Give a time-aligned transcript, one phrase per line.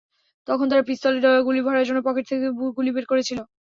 [0.47, 1.17] তখন তারা পিস্তলে
[1.47, 3.39] গুলি ভরার জন্য পকেট থেকে গুলি বের করছিল।